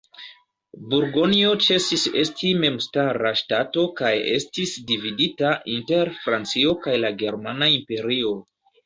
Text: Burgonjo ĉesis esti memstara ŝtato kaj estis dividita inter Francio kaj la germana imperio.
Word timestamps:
Burgonjo 0.91 1.49
ĉesis 1.65 2.05
esti 2.21 2.49
memstara 2.61 3.31
ŝtato 3.41 3.83
kaj 3.99 4.13
estis 4.37 4.73
dividita 4.93 5.53
inter 5.75 6.11
Francio 6.25 6.75
kaj 6.87 6.97
la 7.03 7.13
germana 7.21 7.69
imperio. 7.77 8.33